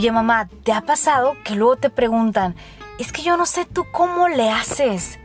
Oye, 0.00 0.12
mamá, 0.12 0.48
¿te 0.64 0.72
ha 0.72 0.80
pasado 0.80 1.36
que 1.44 1.54
luego 1.54 1.76
te 1.76 1.90
preguntan, 1.90 2.54
es 2.98 3.12
que 3.12 3.20
yo 3.20 3.36
no 3.36 3.44
sé 3.44 3.66
tú 3.66 3.84
cómo 3.92 4.28
le 4.28 4.48
haces? 4.48 5.18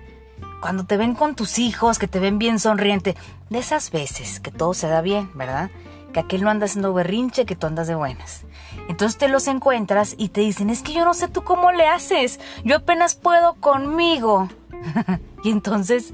Cuando 0.59 0.83
te 0.83 0.97
ven 0.97 1.15
con 1.15 1.33
tus 1.33 1.59
hijos, 1.59 1.97
que 1.97 2.09
te 2.09 2.19
ven 2.19 2.39
bien 2.39 2.59
sonriente, 2.59 3.15
de 3.49 3.57
esas 3.57 3.89
veces 3.89 4.41
que 4.41 4.51
todo 4.51 4.73
se 4.73 4.89
da 4.89 4.99
bien, 4.99 5.31
¿verdad? 5.33 5.71
Que 6.11 6.19
aquel 6.19 6.43
no 6.43 6.49
anda 6.49 6.65
haciendo 6.65 6.93
berrinche, 6.93 7.45
que 7.45 7.55
tú 7.55 7.67
andas 7.67 7.87
de 7.87 7.95
buenas. 7.95 8.43
Entonces 8.89 9.17
te 9.17 9.29
los 9.29 9.47
encuentras 9.47 10.13
y 10.17 10.27
te 10.27 10.41
dicen, 10.41 10.69
es 10.69 10.81
que 10.81 10.91
yo 10.91 11.05
no 11.05 11.13
sé 11.13 11.29
tú 11.29 11.45
cómo 11.45 11.71
le 11.71 11.87
haces, 11.87 12.41
yo 12.65 12.75
apenas 12.75 13.15
puedo 13.15 13.53
conmigo. 13.53 14.49
y 15.45 15.51
entonces, 15.51 16.13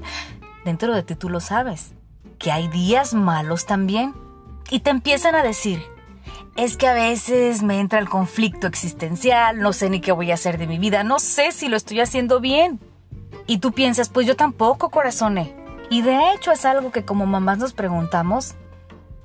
dentro 0.64 0.94
de 0.94 1.02
ti 1.02 1.16
tú 1.16 1.30
lo 1.30 1.40
sabes, 1.40 1.94
que 2.38 2.52
hay 2.52 2.68
días 2.68 3.12
malos 3.12 3.66
también. 3.66 4.14
Y 4.70 4.78
te 4.78 4.90
empiezan 4.90 5.34
a 5.34 5.42
decir, 5.42 5.82
es 6.56 6.76
que 6.76 6.86
a 6.86 6.92
veces 6.92 7.62
me 7.62 7.80
entra 7.80 7.98
el 7.98 8.08
conflicto 8.08 8.66
existencial, 8.66 9.58
no 9.58 9.72
sé 9.72 9.88
ni 9.90 10.00
qué 10.00 10.12
voy 10.12 10.30
a 10.30 10.34
hacer 10.34 10.58
de 10.58 10.66
mi 10.66 10.78
vida, 10.78 11.02
no 11.02 11.18
sé 11.18 11.52
si 11.52 11.68
lo 11.68 11.76
estoy 11.76 12.00
haciendo 12.00 12.40
bien. 12.40 12.78
Y 13.46 13.58
tú 13.58 13.72
piensas, 13.72 14.08
pues 14.08 14.26
yo 14.26 14.36
tampoco, 14.36 14.90
corazone. 14.90 15.54
Y 15.90 16.02
de 16.02 16.32
hecho 16.32 16.52
es 16.52 16.64
algo 16.64 16.92
que 16.92 17.04
como 17.04 17.26
mamás 17.26 17.58
nos 17.58 17.72
preguntamos 17.72 18.54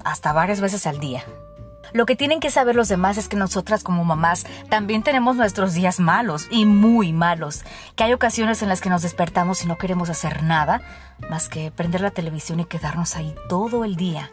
hasta 0.04 0.34
varias 0.34 0.62
veces 0.62 0.88
al 0.88 1.00
día. 1.00 1.24
Lo 1.94 2.06
que 2.06 2.16
tienen 2.16 2.40
que 2.40 2.52
saber 2.52 2.76
los 2.76 2.90
demás 2.90 3.18
es 3.18 3.30
que 3.30 3.38
nosotras 3.38 3.84
como 3.84 4.04
mamás 4.04 4.46
también 4.70 5.04
tenemos 5.04 5.38
nuestros 5.38 5.74
días 5.74 6.00
malos 6.00 6.48
y 6.52 6.66
muy 6.66 7.14
malos, 7.14 7.64
que 7.96 8.04
hay 8.04 8.14
ocasiones 8.14 8.62
en 8.62 8.70
las 8.70 8.82
que 8.82 8.90
nos 8.90 9.02
despertamos 9.02 9.64
y 9.64 9.68
no 9.68 9.78
queremos 9.78 10.10
hacer 10.10 10.44
nada 10.44 10.82
más 11.30 11.48
que 11.48 11.72
prender 11.72 12.02
la 12.02 12.12
televisión 12.12 12.60
y 12.60 12.66
quedarnos 12.66 13.16
ahí 13.16 13.34
todo 13.48 13.86
el 13.86 13.96
día. 13.96 14.32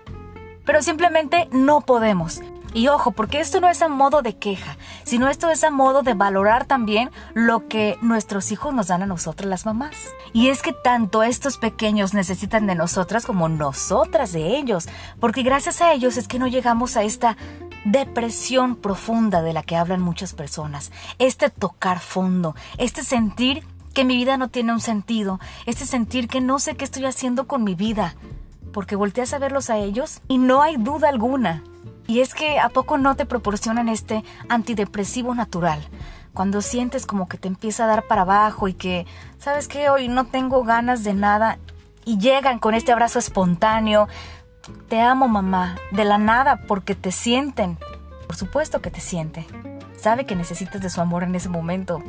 Pero 0.64 0.82
simplemente 0.82 1.48
no 1.52 1.82
podemos. 1.82 2.40
Y 2.74 2.88
ojo, 2.88 3.12
porque 3.12 3.38
esto 3.38 3.60
no 3.60 3.68
es 3.68 3.82
a 3.82 3.88
modo 3.88 4.20
de 4.20 4.36
queja, 4.36 4.76
sino 5.04 5.28
esto 5.28 5.48
es 5.48 5.62
a 5.62 5.70
modo 5.70 6.02
de 6.02 6.14
valorar 6.14 6.64
también 6.64 7.08
lo 7.32 7.68
que 7.68 7.96
nuestros 8.02 8.50
hijos 8.50 8.74
nos 8.74 8.88
dan 8.88 9.04
a 9.04 9.06
nosotras 9.06 9.48
las 9.48 9.64
mamás. 9.64 10.12
Y 10.32 10.48
es 10.48 10.60
que 10.60 10.72
tanto 10.72 11.22
estos 11.22 11.56
pequeños 11.56 12.14
necesitan 12.14 12.66
de 12.66 12.74
nosotras 12.74 13.26
como 13.26 13.48
nosotras 13.48 14.32
de 14.32 14.56
ellos, 14.56 14.88
porque 15.20 15.44
gracias 15.44 15.80
a 15.80 15.92
ellos 15.92 16.16
es 16.16 16.26
que 16.26 16.40
no 16.40 16.48
llegamos 16.48 16.96
a 16.96 17.04
esta 17.04 17.36
depresión 17.84 18.74
profunda 18.74 19.40
de 19.40 19.52
la 19.52 19.62
que 19.62 19.76
hablan 19.76 20.02
muchas 20.02 20.34
personas, 20.34 20.90
este 21.20 21.50
tocar 21.50 22.00
fondo, 22.00 22.56
este 22.76 23.04
sentir 23.04 23.64
que 23.92 24.04
mi 24.04 24.16
vida 24.16 24.36
no 24.36 24.48
tiene 24.48 24.72
un 24.72 24.80
sentido, 24.80 25.38
este 25.66 25.86
sentir 25.86 26.26
que 26.26 26.40
no 26.40 26.58
sé 26.58 26.74
qué 26.74 26.84
estoy 26.84 27.04
haciendo 27.04 27.46
con 27.46 27.62
mi 27.62 27.76
vida, 27.76 28.16
porque 28.72 28.96
volteas 28.96 29.32
a 29.32 29.38
verlos 29.38 29.70
a 29.70 29.76
ellos 29.76 30.22
y 30.26 30.38
no 30.38 30.60
hay 30.60 30.76
duda 30.76 31.08
alguna 31.08 31.62
y 32.06 32.20
es 32.20 32.34
que 32.34 32.58
¿a 32.58 32.68
poco 32.68 32.98
no 32.98 33.16
te 33.16 33.26
proporcionan 33.26 33.88
este 33.88 34.24
antidepresivo 34.48 35.34
natural? 35.34 35.80
Cuando 36.32 36.62
sientes 36.62 37.06
como 37.06 37.28
que 37.28 37.38
te 37.38 37.48
empieza 37.48 37.84
a 37.84 37.86
dar 37.86 38.06
para 38.06 38.22
abajo 38.22 38.68
y 38.68 38.74
que, 38.74 39.06
¿sabes 39.38 39.68
qué? 39.68 39.88
Hoy 39.88 40.08
no 40.08 40.26
tengo 40.26 40.64
ganas 40.64 41.04
de 41.04 41.14
nada 41.14 41.58
y 42.04 42.18
llegan 42.18 42.58
con 42.58 42.74
este 42.74 42.92
abrazo 42.92 43.18
espontáneo. 43.18 44.08
Te 44.88 45.00
amo 45.00 45.28
mamá, 45.28 45.76
de 45.92 46.04
la 46.04 46.18
nada, 46.18 46.62
porque 46.66 46.94
te 46.94 47.12
sienten. 47.12 47.78
Por 48.26 48.36
supuesto 48.36 48.82
que 48.82 48.90
te 48.90 49.00
siente. 49.00 49.46
Sabe 49.96 50.26
que 50.26 50.34
necesitas 50.34 50.82
de 50.82 50.90
su 50.90 51.00
amor 51.00 51.22
en 51.22 51.34
ese 51.34 51.48
momento. 51.48 52.02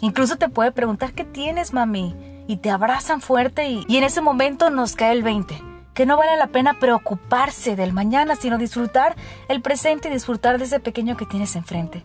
Incluso 0.00 0.36
te 0.36 0.48
puede 0.48 0.70
preguntar 0.70 1.12
qué 1.12 1.24
tienes, 1.24 1.72
mami. 1.72 2.14
Y 2.46 2.58
te 2.58 2.70
abrazan 2.70 3.20
fuerte 3.20 3.68
y, 3.68 3.84
y 3.88 3.96
en 3.96 4.04
ese 4.04 4.20
momento 4.20 4.70
nos 4.70 4.94
cae 4.94 5.12
el 5.12 5.22
20 5.22 5.71
que 5.94 6.06
no 6.06 6.16
vale 6.16 6.36
la 6.36 6.48
pena 6.48 6.78
preocuparse 6.78 7.76
del 7.76 7.92
mañana, 7.92 8.36
sino 8.36 8.58
disfrutar 8.58 9.16
el 9.48 9.60
presente 9.60 10.08
y 10.08 10.12
disfrutar 10.12 10.58
de 10.58 10.64
ese 10.64 10.80
pequeño 10.80 11.16
que 11.16 11.26
tienes 11.26 11.56
enfrente. 11.56 12.04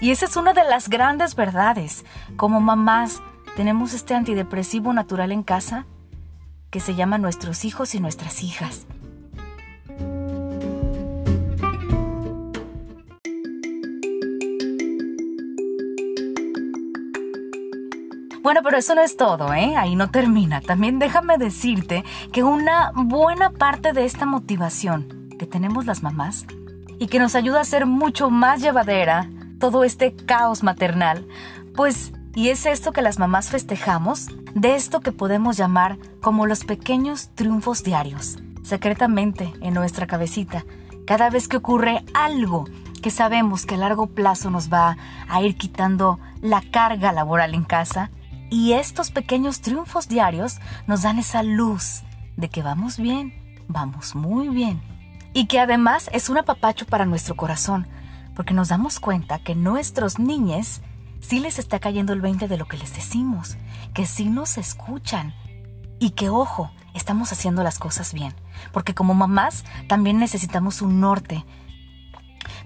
Y 0.00 0.10
esa 0.10 0.26
es 0.26 0.36
una 0.36 0.52
de 0.52 0.64
las 0.64 0.88
grandes 0.88 1.34
verdades. 1.34 2.04
Como 2.36 2.60
mamás, 2.60 3.22
tenemos 3.56 3.94
este 3.94 4.14
antidepresivo 4.14 4.92
natural 4.92 5.32
en 5.32 5.42
casa 5.42 5.86
que 6.70 6.80
se 6.80 6.94
llama 6.94 7.18
nuestros 7.18 7.64
hijos 7.64 7.94
y 7.94 8.00
nuestras 8.00 8.42
hijas. 8.42 8.86
Bueno, 18.46 18.60
pero 18.62 18.78
eso 18.78 18.94
no 18.94 19.00
es 19.00 19.16
todo, 19.16 19.52
¿eh? 19.54 19.74
Ahí 19.76 19.96
no 19.96 20.08
termina. 20.12 20.60
También 20.60 21.00
déjame 21.00 21.36
decirte 21.36 22.04
que 22.32 22.44
una 22.44 22.92
buena 22.94 23.50
parte 23.50 23.92
de 23.92 24.04
esta 24.04 24.24
motivación 24.24 25.30
que 25.36 25.48
tenemos 25.48 25.84
las 25.84 26.04
mamás 26.04 26.46
y 27.00 27.08
que 27.08 27.18
nos 27.18 27.34
ayuda 27.34 27.60
a 27.60 27.64
ser 27.64 27.86
mucho 27.86 28.30
más 28.30 28.62
llevadera 28.62 29.28
todo 29.58 29.82
este 29.82 30.14
caos 30.14 30.62
maternal, 30.62 31.26
pues, 31.74 32.12
y 32.36 32.50
es 32.50 32.66
esto 32.66 32.92
que 32.92 33.02
las 33.02 33.18
mamás 33.18 33.50
festejamos, 33.50 34.28
de 34.54 34.76
esto 34.76 35.00
que 35.00 35.10
podemos 35.10 35.56
llamar 35.56 35.98
como 36.20 36.46
los 36.46 36.64
pequeños 36.64 37.30
triunfos 37.34 37.82
diarios, 37.82 38.38
secretamente 38.62 39.52
en 39.60 39.74
nuestra 39.74 40.06
cabecita, 40.06 40.64
cada 41.04 41.30
vez 41.30 41.48
que 41.48 41.56
ocurre 41.56 42.04
algo 42.14 42.66
que 43.02 43.10
sabemos 43.10 43.66
que 43.66 43.74
a 43.74 43.78
largo 43.78 44.06
plazo 44.06 44.50
nos 44.50 44.72
va 44.72 44.96
a 45.28 45.42
ir 45.42 45.56
quitando 45.56 46.20
la 46.42 46.60
carga 46.60 47.10
laboral 47.10 47.52
en 47.52 47.64
casa, 47.64 48.12
y 48.50 48.72
estos 48.72 49.10
pequeños 49.10 49.60
triunfos 49.60 50.08
diarios 50.08 50.58
nos 50.86 51.02
dan 51.02 51.18
esa 51.18 51.42
luz 51.42 52.02
de 52.36 52.48
que 52.48 52.62
vamos 52.62 52.98
bien, 52.98 53.34
vamos 53.68 54.14
muy 54.14 54.48
bien. 54.48 54.80
Y 55.32 55.46
que 55.46 55.60
además 55.60 56.08
es 56.12 56.28
un 56.28 56.38
apapacho 56.38 56.86
para 56.86 57.06
nuestro 57.06 57.36
corazón, 57.36 57.86
porque 58.34 58.54
nos 58.54 58.68
damos 58.68 59.00
cuenta 59.00 59.38
que 59.38 59.54
nuestros 59.54 60.18
niños 60.18 60.80
sí 61.20 61.40
les 61.40 61.58
está 61.58 61.78
cayendo 61.78 62.12
el 62.12 62.20
20 62.20 62.48
de 62.48 62.56
lo 62.56 62.66
que 62.66 62.78
les 62.78 62.94
decimos, 62.94 63.56
que 63.94 64.06
sí 64.06 64.26
nos 64.26 64.58
escuchan 64.58 65.34
y 65.98 66.10
que, 66.10 66.28
ojo, 66.28 66.70
estamos 66.94 67.32
haciendo 67.32 67.62
las 67.62 67.78
cosas 67.78 68.12
bien, 68.12 68.34
porque 68.72 68.94
como 68.94 69.14
mamás 69.14 69.64
también 69.88 70.18
necesitamos 70.18 70.82
un 70.82 71.00
norte 71.00 71.44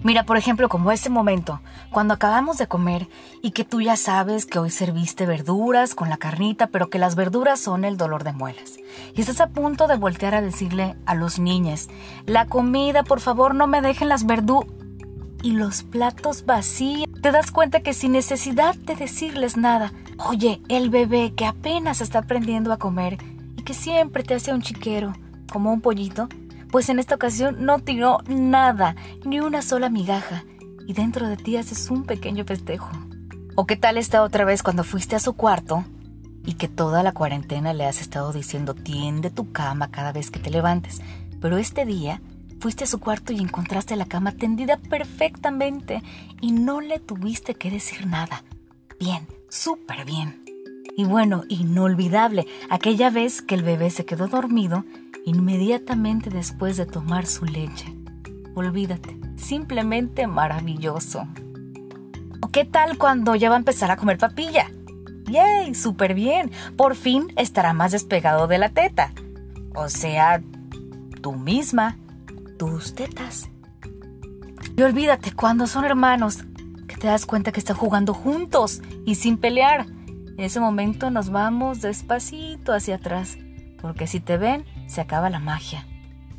Mira, 0.03 0.25
por 0.25 0.35
ejemplo, 0.35 0.67
como 0.67 0.91
ese 0.91 1.11
momento, 1.11 1.61
cuando 1.91 2.15
acabamos 2.15 2.57
de 2.57 2.67
comer 2.67 3.07
y 3.43 3.51
que 3.51 3.63
tú 3.63 3.81
ya 3.81 3.95
sabes 3.95 4.47
que 4.47 4.57
hoy 4.57 4.71
serviste 4.71 5.27
verduras 5.27 5.93
con 5.93 6.09
la 6.09 6.17
carnita, 6.17 6.67
pero 6.67 6.89
que 6.89 6.97
las 6.97 7.13
verduras 7.15 7.59
son 7.59 7.85
el 7.85 7.97
dolor 7.97 8.23
de 8.23 8.33
muelas. 8.33 8.77
Y 9.15 9.21
estás 9.21 9.41
a 9.41 9.49
punto 9.49 9.87
de 9.87 9.97
voltear 9.97 10.33
a 10.33 10.41
decirle 10.41 10.95
a 11.05 11.13
los 11.13 11.37
niños, 11.37 11.87
la 12.25 12.47
comida, 12.47 13.03
por 13.03 13.19
favor, 13.19 13.53
no 13.53 13.67
me 13.67 13.81
dejen 13.81 14.09
las 14.09 14.25
verduras. 14.25 14.71
Y 15.43 15.53
los 15.53 15.81
platos 15.81 16.45
vacíos. 16.45 17.07
Te 17.21 17.31
das 17.31 17.51
cuenta 17.51 17.81
que 17.81 17.93
sin 17.93 18.11
necesidad 18.11 18.75
de 18.75 18.95
decirles 18.95 19.57
nada, 19.57 19.91
oye, 20.17 20.61
el 20.69 20.89
bebé 20.89 21.33
que 21.35 21.45
apenas 21.45 22.01
está 22.01 22.19
aprendiendo 22.19 22.71
a 22.73 22.77
comer 22.77 23.17
y 23.57 23.63
que 23.63 23.73
siempre 23.73 24.23
te 24.23 24.35
hace 24.35 24.53
un 24.53 24.61
chiquero, 24.61 25.13
como 25.51 25.71
un 25.73 25.81
pollito, 25.81 26.29
pues 26.71 26.89
en 26.89 26.99
esta 26.99 27.15
ocasión 27.15 27.65
no 27.65 27.79
tiró 27.79 28.19
nada, 28.27 28.95
ni 29.25 29.39
una 29.39 29.61
sola 29.61 29.89
migaja, 29.89 30.45
y 30.87 30.93
dentro 30.93 31.27
de 31.27 31.37
ti 31.37 31.57
haces 31.57 31.91
un 31.91 32.05
pequeño 32.05 32.45
festejo. 32.45 32.89
¿O 33.55 33.65
qué 33.65 33.75
tal 33.75 33.97
esta 33.97 34.23
otra 34.23 34.45
vez 34.45 34.63
cuando 34.63 34.83
fuiste 34.83 35.15
a 35.15 35.19
su 35.19 35.33
cuarto 35.33 35.83
y 36.45 36.53
que 36.53 36.67
toda 36.67 37.03
la 37.03 37.11
cuarentena 37.11 37.73
le 37.73 37.85
has 37.85 38.01
estado 38.01 38.31
diciendo 38.31 38.73
tiende 38.73 39.29
tu 39.29 39.51
cama 39.51 39.91
cada 39.91 40.11
vez 40.11 40.31
que 40.31 40.39
te 40.39 40.49
levantes, 40.49 41.01
pero 41.39 41.57
este 41.57 41.85
día 41.85 42.21
fuiste 42.59 42.85
a 42.85 42.87
su 42.87 42.99
cuarto 42.99 43.33
y 43.33 43.39
encontraste 43.39 43.95
la 43.95 44.05
cama 44.05 44.31
tendida 44.31 44.77
perfectamente 44.77 46.01
y 46.39 46.51
no 46.51 46.79
le 46.79 46.99
tuviste 46.99 47.55
que 47.55 47.69
decir 47.69 48.07
nada? 48.07 48.43
Bien, 48.99 49.27
súper 49.49 50.05
bien. 50.05 50.50
Y 50.97 51.05
bueno, 51.05 51.43
inolvidable, 51.47 52.47
aquella 52.69 53.09
vez 53.09 53.41
que 53.41 53.55
el 53.55 53.63
bebé 53.63 53.89
se 53.89 54.05
quedó 54.05 54.27
dormido 54.27 54.85
inmediatamente 55.25 56.29
después 56.29 56.77
de 56.77 56.85
tomar 56.85 57.25
su 57.25 57.45
leche. 57.45 57.93
Olvídate, 58.55 59.17
simplemente 59.37 60.27
maravilloso. 60.27 61.27
¿O 62.41 62.49
qué 62.49 62.65
tal 62.65 62.97
cuando 62.97 63.35
ya 63.35 63.49
va 63.49 63.55
a 63.55 63.59
empezar 63.59 63.91
a 63.91 63.97
comer 63.97 64.17
papilla? 64.17 64.69
¡Yay! 65.25 65.73
¡Súper 65.75 66.13
bien! 66.13 66.51
Por 66.75 66.95
fin 66.95 67.31
estará 67.37 67.73
más 67.73 67.91
despegado 67.91 68.47
de 68.47 68.57
la 68.57 68.69
teta. 68.69 69.13
O 69.75 69.87
sea, 69.87 70.41
tú 71.21 71.33
misma, 71.33 71.97
tus 72.57 72.93
tetas. 72.93 73.49
Y 74.75 74.81
olvídate, 74.81 75.31
cuando 75.31 75.67
son 75.67 75.85
hermanos, 75.85 76.39
que 76.87 76.97
te 76.97 77.07
das 77.07 77.25
cuenta 77.25 77.51
que 77.51 77.59
están 77.59 77.77
jugando 77.77 78.13
juntos 78.13 78.81
y 79.05 79.15
sin 79.15 79.37
pelear. 79.37 79.85
En 80.37 80.43
ese 80.45 80.59
momento 80.59 81.09
nos 81.11 81.29
vamos 81.29 81.81
despacito 81.81 82.73
hacia 82.73 82.95
atrás, 82.95 83.37
porque 83.81 84.07
si 84.07 84.19
te 84.19 84.37
ven, 84.37 84.65
se 84.87 85.01
acaba 85.01 85.29
la 85.29 85.39
magia. 85.39 85.85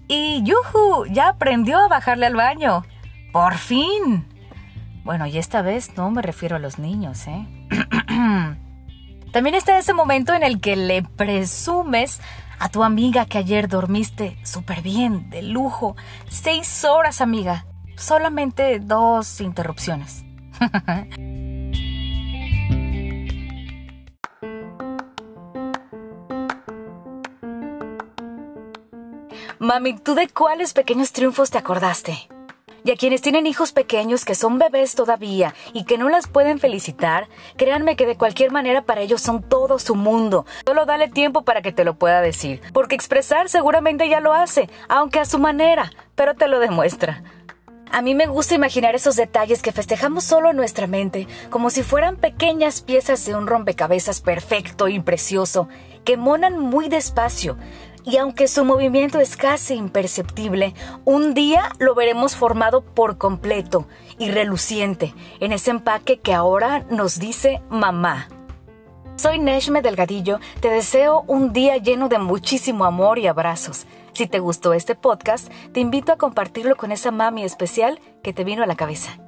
Y. 0.08 0.44
Ya 1.10 1.28
aprendió 1.28 1.78
a 1.78 1.88
bajarle 1.88 2.26
al 2.26 2.36
baño. 2.36 2.84
¡Por 3.32 3.54
fin! 3.54 4.26
Bueno, 5.04 5.26
y 5.26 5.38
esta 5.38 5.62
vez 5.62 5.96
no 5.96 6.10
me 6.10 6.22
refiero 6.22 6.56
a 6.56 6.58
los 6.58 6.78
niños, 6.78 7.26
¿eh? 7.26 7.46
También 9.32 9.54
está 9.54 9.78
ese 9.78 9.94
momento 9.94 10.34
en 10.34 10.42
el 10.42 10.60
que 10.60 10.76
le 10.76 11.02
presumes 11.02 12.20
a 12.58 12.68
tu 12.68 12.84
amiga 12.84 13.26
que 13.26 13.38
ayer 13.38 13.66
dormiste 13.68 14.36
súper 14.44 14.82
bien, 14.82 15.30
de 15.30 15.42
lujo. 15.42 15.96
Seis 16.28 16.84
horas, 16.84 17.20
amiga. 17.20 17.66
Solamente 17.96 18.78
dos 18.78 19.40
interrupciones. 19.40 20.24
Mami, 29.62 29.96
¿tú 29.96 30.16
de 30.16 30.26
cuáles 30.26 30.72
pequeños 30.72 31.12
triunfos 31.12 31.52
te 31.52 31.58
acordaste? 31.58 32.28
Y 32.82 32.90
a 32.90 32.96
quienes 32.96 33.22
tienen 33.22 33.46
hijos 33.46 33.70
pequeños 33.70 34.24
que 34.24 34.34
son 34.34 34.58
bebés 34.58 34.96
todavía 34.96 35.54
y 35.72 35.84
que 35.84 35.98
no 35.98 36.08
las 36.08 36.26
pueden 36.26 36.58
felicitar, 36.58 37.28
créanme 37.56 37.94
que 37.94 38.04
de 38.04 38.16
cualquier 38.16 38.50
manera 38.50 38.82
para 38.82 39.02
ellos 39.02 39.20
son 39.20 39.40
todo 39.40 39.78
su 39.78 39.94
mundo. 39.94 40.46
Solo 40.66 40.84
dale 40.84 41.06
tiempo 41.06 41.42
para 41.42 41.62
que 41.62 41.70
te 41.70 41.84
lo 41.84 41.94
pueda 41.94 42.20
decir, 42.20 42.60
porque 42.72 42.96
expresar 42.96 43.48
seguramente 43.48 44.08
ya 44.08 44.18
lo 44.18 44.32
hace, 44.32 44.68
aunque 44.88 45.20
a 45.20 45.24
su 45.26 45.38
manera, 45.38 45.92
pero 46.16 46.34
te 46.34 46.48
lo 46.48 46.58
demuestra. 46.58 47.22
A 47.92 48.02
mí 48.02 48.16
me 48.16 48.26
gusta 48.26 48.56
imaginar 48.56 48.96
esos 48.96 49.14
detalles 49.14 49.62
que 49.62 49.70
festejamos 49.70 50.24
solo 50.24 50.50
en 50.50 50.56
nuestra 50.56 50.88
mente, 50.88 51.28
como 51.50 51.70
si 51.70 51.84
fueran 51.84 52.16
pequeñas 52.16 52.80
piezas 52.80 53.24
de 53.26 53.36
un 53.36 53.46
rompecabezas 53.46 54.22
perfecto 54.22 54.88
y 54.88 54.98
precioso, 54.98 55.68
que 56.04 56.16
monan 56.16 56.58
muy 56.58 56.88
despacio, 56.88 57.56
y 58.04 58.16
aunque 58.16 58.49
su 58.49 58.64
movimiento 58.64 59.19
es 59.20 59.37
casi 59.37 59.75
imperceptible, 59.75 60.75
un 61.04 61.34
día 61.34 61.70
lo 61.78 61.94
veremos 61.94 62.37
formado 62.37 62.82
por 62.82 63.19
completo 63.19 63.87
y 64.19 64.31
reluciente 64.31 65.14
en 65.40 65.52
ese 65.52 65.70
empaque 65.70 66.19
que 66.19 66.34
ahora 66.34 66.84
nos 66.90 67.19
dice 67.19 67.62
mamá. 67.70 68.28
Soy 69.16 69.38
Neshme 69.38 69.82
Delgadillo, 69.82 70.40
te 70.60 70.69
deseo 70.69 71.25
un 71.26 71.52
día 71.52 71.76
lleno 71.76 72.08
de 72.08 72.19
muchísimo 72.19 72.84
amor 72.84 73.19
y 73.19 73.26
abrazos. 73.26 73.87
Si 74.14 74.26
te 74.26 74.40
gustó 74.40 74.72
este 74.72 74.94
podcast, 74.94 75.50
te 75.72 75.81
invito 75.81 76.12
a 76.12 76.19
compartirlo 76.19 76.76
con 76.76 76.93
esa 76.93 77.10
mami 77.10 77.44
especial 77.44 78.00
que 78.22 78.32
te 78.32 78.44
vino 78.44 78.62
a 78.62 78.66
la 78.66 78.75
cabeza. 78.75 79.19